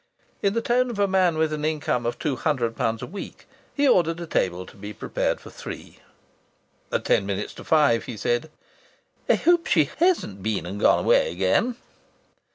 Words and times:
In 0.41 0.53
the 0.55 0.63
tone 0.63 0.89
of 0.89 0.97
a 0.97 1.07
man 1.07 1.37
with 1.37 1.53
an 1.53 1.63
income 1.63 2.07
of 2.07 2.17
two 2.17 2.35
hundred 2.35 2.75
pounds 2.75 3.03
a 3.03 3.05
week 3.05 3.45
he 3.75 3.87
ordered 3.87 4.19
a 4.19 4.25
table 4.25 4.65
to 4.65 4.75
be 4.75 4.93
prepared 4.93 5.39
for 5.39 5.51
three. 5.51 5.99
At 6.91 7.05
ten 7.05 7.23
minutes 7.27 7.53
to 7.53 7.63
five 7.63 8.05
he 8.05 8.17
said: 8.17 8.49
"I 9.29 9.35
hope 9.35 9.67
she 9.67 9.91
hasn't 9.97 10.41
been 10.41 10.65
and 10.65 10.79
gone 10.81 11.05
away 11.05 11.31
again!" 11.31 11.75